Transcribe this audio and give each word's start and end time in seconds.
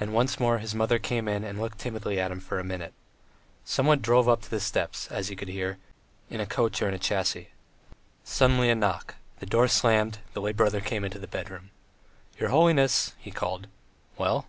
And 0.00 0.14
once 0.14 0.40
more 0.40 0.56
his 0.56 0.74
mother 0.74 0.98
came 0.98 1.28
in 1.28 1.44
and 1.44 1.60
looked 1.60 1.78
timidly 1.78 2.18
at 2.18 2.30
him 2.30 2.40
for 2.40 2.58
a 2.58 2.64
minute. 2.64 2.94
Someone 3.62 4.00
drove 4.00 4.26
up 4.26 4.40
to 4.40 4.50
the 4.50 4.58
steps, 4.58 5.06
as 5.08 5.28
he 5.28 5.36
could 5.36 5.48
hear, 5.48 5.76
in 6.30 6.40
a 6.40 6.46
coach 6.46 6.80
or 6.80 6.88
in 6.88 6.94
a 6.94 7.02
chaise. 7.02 7.48
Suddenly 8.24 8.70
a 8.70 8.74
knock, 8.74 9.16
the 9.40 9.44
door 9.46 9.68
slammed, 9.68 10.20
the 10.32 10.40
lay 10.40 10.52
brother 10.52 10.80
came 10.80 11.04
into 11.04 11.18
the 11.18 11.26
bedroom. 11.28 11.72
"Your 12.38 12.48
holiness," 12.48 13.12
he 13.18 13.30
called. 13.30 13.66
"Well?" 14.16 14.46